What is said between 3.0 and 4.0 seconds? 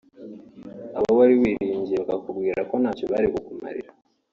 bari bukumarire